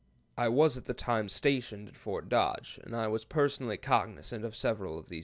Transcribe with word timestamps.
I 0.35 0.47
was 0.47 0.77
at 0.79 0.85
the 0.85 0.95
time 0.95 1.29
stationed 1.29 1.87
at 1.89 1.95
Fort 1.95 2.27
Dodge, 2.27 2.79
and 2.83 2.95
I 2.95 3.05
was 3.07 3.23
personally 3.23 3.77
cognizant 3.77 4.43
of 4.43 4.55
several 4.55 4.97
of 4.97 5.09
these 5.09 5.09
'accidents.'" 5.09 5.19